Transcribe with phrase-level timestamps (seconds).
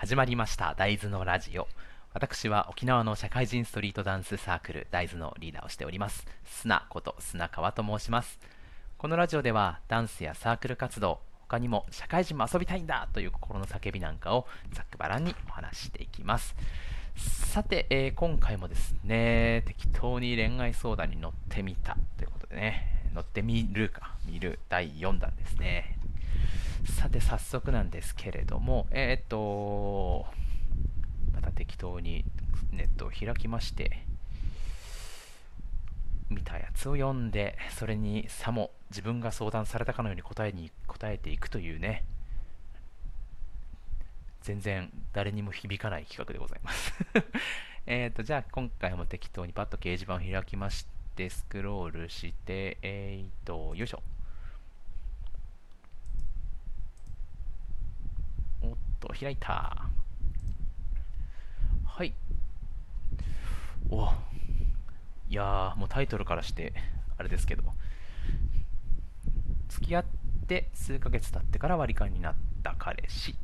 [0.00, 1.68] 始まりました大豆のラジオ。
[2.14, 6.26] 私は沖縄の社会人ストリートダンスサークル大豆のリーダーをしております。
[6.42, 8.40] 砂こと砂川と申します。
[8.96, 16.56] このラジオではダンスやサークル活動他にも社会人も遊びたいんだという心の叫びなんかをざっくばらんにお話していきます。
[17.14, 25.99] さて、えー、今回もですね適当に恋愛相談に乗ってみたということでね乗ってみるか見る第4弾ですね。
[26.84, 30.26] さて早速なんですけれども、えっ、と、
[31.34, 32.24] また適当に
[32.72, 34.04] ネットを開きまして、
[36.28, 42.04] 見たやつを読んで、それにさも自分が相談されたかのように答えに答えていくというね、
[44.42, 46.94] 全然誰にも響かない企画でございます
[47.86, 54.02] えっと、じゃあ今回も適当にパッと掲示板を開きまして、スクロールして、えっ、と、よいしょ。
[59.12, 59.88] と開いた。
[61.84, 62.14] はい。
[63.90, 64.08] お。
[65.28, 66.72] いやもうタイトルからして
[67.18, 67.64] あれですけど。
[69.68, 70.04] 付き合っ
[70.46, 73.36] て数ヶ月経ってから割り勘になった彼氏。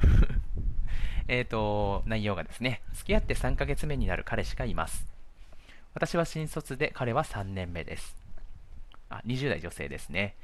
[1.28, 2.82] えっと内容がですね。
[2.92, 5.06] 付き合って3ヶ月目になる彼氏がいます。
[5.94, 8.16] 私は新卒で彼は3年目です。
[9.08, 10.36] あ20代女性ですね。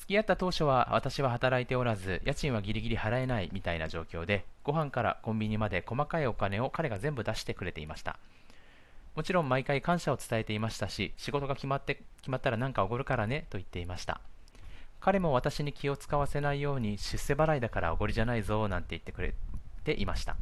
[0.00, 8.18] 付き合った当初は私は働いておらず、家賃はギリギリ払えないみたいな状況で、ご飯からコンビニまで細かいお金を彼が全部出してくれていました。
[9.14, 14.22] もちろん毎回感謝を伝えていましたし、仕事が決まって決まったら何かおごるからねと言っていました。
[15.00, 19.34] 彼も私に気を使わせないように出世払いだからおごりじゃないぞなんて言ってくれ
[19.84, 20.36] ていました。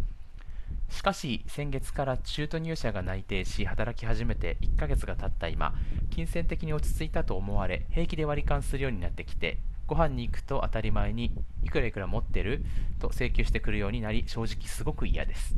[0.88, 5.74] しかし先月から中途入社が内定し働き始めて1ヶ月が経った今
[6.10, 11.32] 金銭的に落ち着いたと思われ平気で割り勘するようになってきてご飯に行くと当たり前に
[11.64, 12.62] いくらいくら持ってる？
[13.00, 15.54] と請求してくるようになり正直すごく嫌です。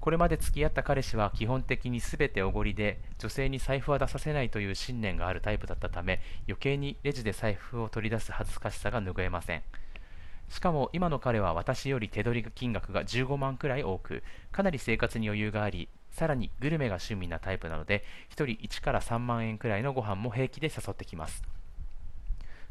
[0.00, 9.62] これまで付き合った彼氏は基本的に全ておごりで女性に財布は出させないという信念があるタイプだったため余計にレジで財布を取り出す恥ずかしさが拭えません。
[10.50, 21.42] しかも今の彼は私より手取り金額が15万くらい多く、かなり生活に余裕があり、さらにグルメが趣味なタイプなので、1人1から3万円くらいのご飯も平気で誘ってきます。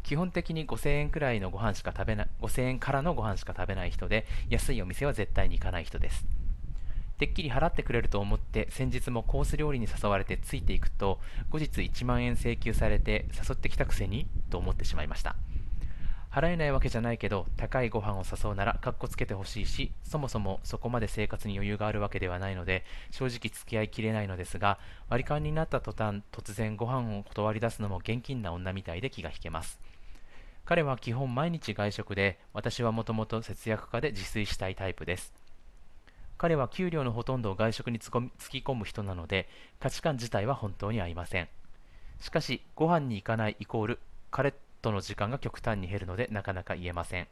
[0.04, 6.26] 基本的に5000円くらいのご飯しか食べない、5000円からのご飯しか食べない人で、安いお店は絶対に行かない人です。
[7.18, 11.20] てっきり払ってくれると思って先日もコース料理に誘われてついていくと
[11.50, 15.36] 後日1万円請求されて誘ってきたくせにと思ってしまいました
[16.32, 24.78] 払えないわけじゃないけど高いご飯を誘うならかっこつけてほしいしそもそもそこまで生活に余裕があるわけではないので正直付き合いきれないのですが
[25.10, 29.80] 割り勘になった途端突然ご飯を断り出すのも現金な女みたいで気が引けます。
[30.66, 35.34] 彼は基本毎日外食で私はもともと節約家で自炊したいタイプです。
[36.38, 38.12] 彼は給料のほとんどを外食に突
[38.52, 41.50] き込む人なので価値観自体は本当に合いません。
[42.20, 47.28] しかしご飯に行かないイコール彼との時間が極端に減るのでなかなか言えません。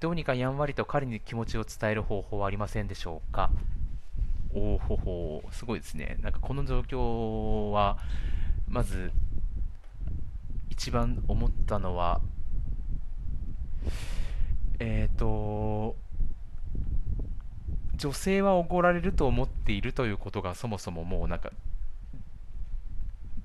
[0.00, 3.50] どうにかやんわりと彼に気持ちを伝える方法はありませんでしょうか？
[4.52, 6.18] おおほほすごいですね。
[6.20, 7.98] なんかこの状況は
[8.68, 9.12] まず
[10.70, 12.20] 一番思ったのは
[14.78, 15.96] えっ、ー、と
[17.96, 21.50] 女性はおごられると思っているということがそもそももうなんか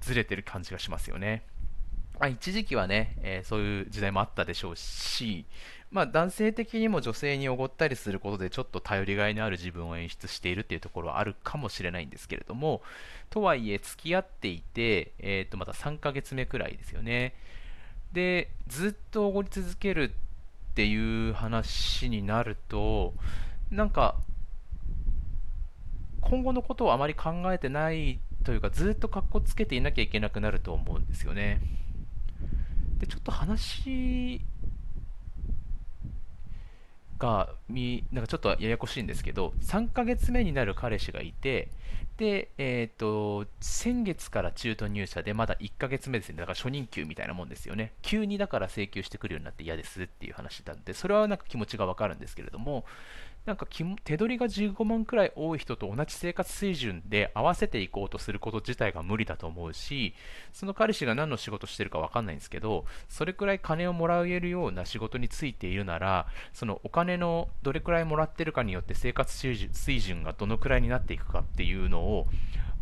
[0.01, 1.43] ずれてる感じがしますよね。
[2.19, 5.45] まあ、一時期はね、えー、そういう時代もあったでしょうし、
[5.91, 12.81] まあ、男性的にも女性におごったりすることでちょっと頼りがいのある自分を演出しているっていうところはあるかもしれないんですけれども
[13.29, 17.33] とはいえ付き合っていて、えー、とまた3ヶ月目くらいですよね
[18.11, 23.13] でずっとおごり続けるっていう話になると
[23.71, 24.15] なんか
[26.21, 31.61] 今後のことをあまり考えてないというかずっとかっこつけていなきゃいけなくなると思うんですよね。
[32.99, 34.41] でちょっと話
[37.17, 41.69] がみなんかちょっとややこしいんですけど3ヶ月目になる彼氏がいて
[42.19, 46.35] で、えーと、先月から中途入社でまだ1ヶ月目ですね。
[46.35, 47.93] だから初任給みたいなもんですよね。
[48.01, 52.83] 急にだから請求してくるようになって嫌ですっていう話なんでそれはなんか気持ちがわかるんですけれども
[53.45, 53.65] なんか
[54.03, 60.13] 手取りが15万くらい多い人と同じ生活水準で合わせていこうとすること自体が無理だと思うし、
[60.53, 72.27] その彼氏が何の仕事してるか分かんないんですけど、それくらい金をもらえるような仕事についているなら、そのお金のどれくらいもらってるかによって生活水準がどのくらいになっていくかっていうのを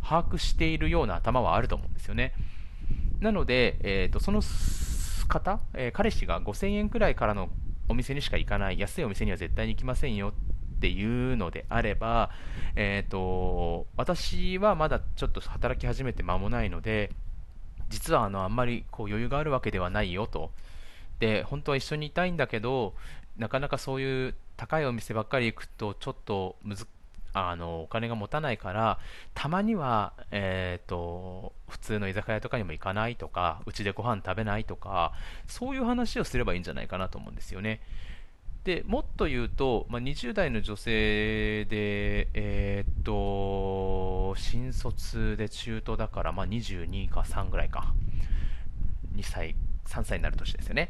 [0.04, 2.34] 把握しているような頭はあると思うんですよね。
[3.20, 4.42] なので、えーと、その
[5.28, 7.50] 方、えー、彼氏が5000円くらいからの
[7.90, 10.34] お店にしか行かない、安いお店には絶対に行きませんよ
[10.78, 12.32] っていうのであれば、
[12.76, 17.12] えーと、私はまだちょっと働き始めて間もないので、
[17.90, 20.52] 実はあのあんまりこう余裕があるわけではないよと。
[21.20, 22.94] で、本当は一緒にいたいんだけど、
[23.38, 26.88] なかなかそういう高いお店ばっかり行くとちょっとむず
[27.34, 29.00] あのお金が持たないから
[29.36, 35.14] たまには、えーと、普通の居酒屋とかにも行かないとかうちでご飯食べないとか
[35.48, 37.82] そういう話をすればいいんじゃないかなと思うんですよね。
[38.64, 47.94] でもっと言うと、まあ、20代の女性で、えー、っと新卒で中途だから、まあ、22か3ぐらいか
[49.16, 50.90] 2歳3歳になる年ですよね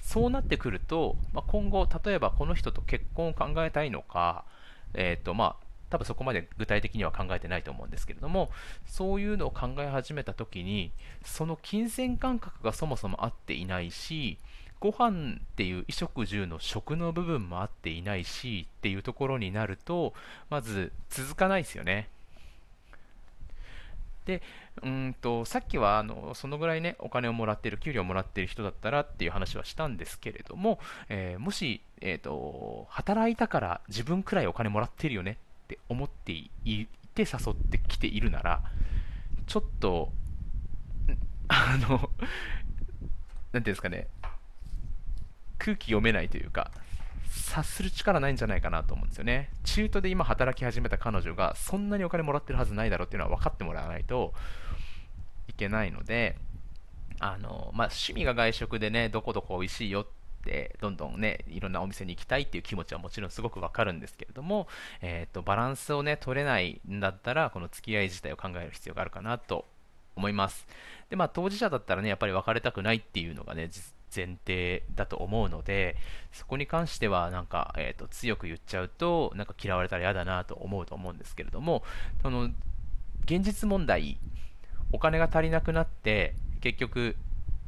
[0.00, 4.44] そうなってくると、まあ、今後例えばこの人と結婚を考えたいのか、
[4.94, 8.50] えー、っとまあ多分そこまで具体的には考えてないと思うんですけれども
[8.86, 10.92] そういうのを考え始めた時に
[11.24, 14.38] その金銭感覚がそもそも合っていないし
[14.78, 20.14] ご飯っていう衣食住の食の部分も合っていないしっていうところになると
[20.48, 22.08] まず続かないですよね。
[24.24, 24.42] で
[24.82, 30.78] うんとさっきはあのそのぐらいねお金をもらってる給料をもらってる人だったらっていう話はしたんですけれども、
[31.08, 35.38] えー、もし、えーと、働いたから自分くらいお金もらってるよね
[35.70, 36.50] って思ってい
[37.14, 38.62] て誘ってきているなら
[39.46, 40.12] ちょっと
[41.48, 44.08] あの何ていうんですかね
[45.58, 46.70] 空気読めないというか、
[47.28, 49.50] 察する力ないんじゃないかなと思うんですよね。
[49.62, 54.32] 中途で今働き始めた彼女がそんなにお金もらってるはずないだろうっていうのは分かってもらわないと
[55.48, 56.38] いけないので、
[57.18, 60.19] あの、まあ、趣味が外食でね、どこどこ美味しいよって
[60.80, 64.68] どんどんね、いろんなお店に行きたいっていう気持ちはもちろんすごくわかるんですけれども、
[65.02, 69.66] え、ー、と、バランスをね、取れないんだったら、この付き合い自体を考える必要があるかなと
[70.16, 70.66] 思います。
[71.08, 73.70] で、まあ、当事者だったらね、やっぱり別れたくないっていうのがね、
[74.14, 75.96] 前提だと思うので、
[76.32, 81.82] そこに関してはなんか、えーと、強く言っちゃうと、なんか嫌われたら嫌だなと思うと思うんですけれども、
[82.22, 82.50] その
[83.24, 84.18] 現実問題、
[84.92, 87.16] お金が足りなくなって、結局、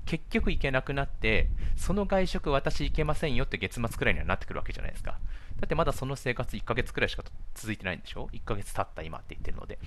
[0.04, 5.18] 結局行けなくなって、その外食私行けませんよって月末くらいにはなってくるわけじゃないですか。
[5.60, 9.78] だってまだその生活1ヶ月くらいしか続いてないんでしょ ?1 ヶ月経った今って言ってるので。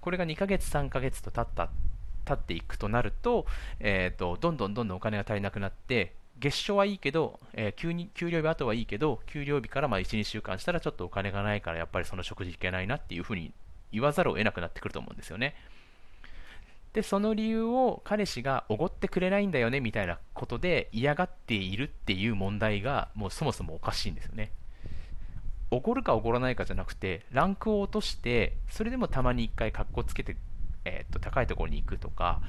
[0.00, 1.70] これが2ヶ月3ヶ月と経った
[2.24, 3.46] 経っていくとなると,、
[3.80, 13.52] えーと、どんどんどんどんお金が足りなくなって月賞はいいけど、えー、給に給料日後はいいけど給料日からまあ1、2週間したらちょっとお金がないからやっぱりその食事いけないなっていうふうに
[13.92, 15.54] 言わざるを得なくなってくると思うんですよね。
[16.94, 24.52] でその理由を彼氏がおごってくれないんだよねみたいなことで嫌がっているっていう問題がもうそもそもおかしいんですよね。
[25.70, 30.36] おごるかおごらないかじゃなくてランクを落としてそれでもたまに1回かっこつけて
[30.84, 32.40] えー、と高いところに行くとか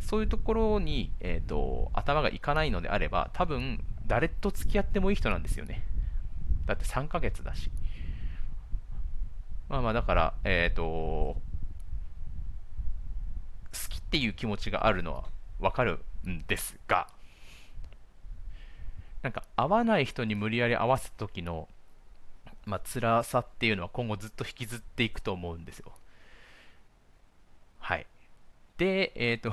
[0.00, 5.82] そういうところに、えーと、頭がいかないのであれば多分誰と付き合ってもいい人なんですよね
[6.66, 7.70] だって3ヶ月だし
[9.68, 11.36] まあまあだからえっ、ー、と
[14.08, 15.24] っていう気持ちがあるのは
[15.60, 17.08] わかるんですが
[19.22, 21.68] なんか合わない人に無理やり合わせた時の
[22.64, 25.92] まあ辛さっていうのは今後ずっと引きずっていくと思うんですよ
[27.80, 28.06] はい。
[28.76, 29.50] で、えっ、ー、と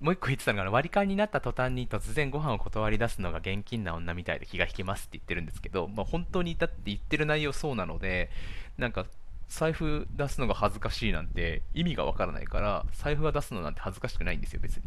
[0.00, 8.30] もう一個言ってたのが、割り勘になった途端に突然ご飯を断り出すのが現金な女みたいで気が引けますって言ってるんですけど、まあ、本当にだって言ってる内容そうなので、
[8.76, 9.06] なんか
[9.48, 14.82] 財布出すのが恥ずかしいなんて意味がわからないから、財布は出すのなんて恥ずかしくないんですよ、別に。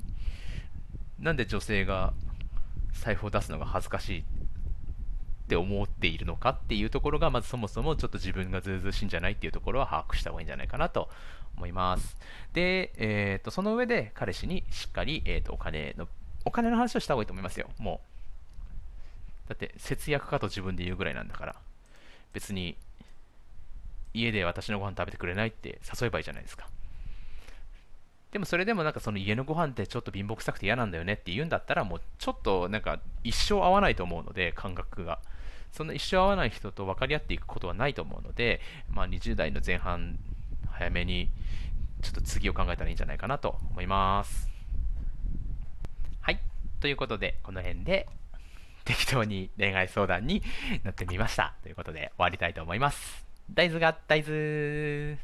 [1.19, 2.13] なんで女性が
[2.93, 4.23] 財布を出すのが恥ずかしいっ
[5.47, 11.09] て思っているのかっていうところが、まずそもそもちょっと自分がずうずうしいんじゃないっていうところは把握した方がいいんじゃないかなと
[11.57, 12.17] 思います。
[12.53, 16.07] で、えーと、その上で彼氏にしっかり、えーと、お金の、
[16.45, 18.01] お金の話をした方がいいと思いますよ、も
[19.45, 19.49] う。
[19.49, 21.55] だって、節約かと自分で言うぐらいなんだから。
[22.33, 22.77] 別に、
[24.13, 26.67] 家で私のご飯食べてくれないって誘えばいいじゃないですか。
[28.31, 35.19] でもそれでもなんかその家のご飯ってちょっと貧乏くさくて嫌なんだよねって言うんだったらもうちょっとなんか一生合わないと思うので感覚が
[35.73, 40.17] そんな一生合わない人と分かり合っていくことはないと思うので、まあ、20代の前半
[40.69, 41.29] 早めに
[42.01, 44.49] ちょっと次を考えたらいいんじゃないかなと思います。
[46.21, 46.39] はい。
[46.79, 48.07] ということで、この辺で
[48.85, 50.41] 適当に恋愛相談に
[50.83, 51.53] なってみました。
[51.63, 53.30] ということで終わりたいと思います。
[53.53, 55.17] 大豆が大豆。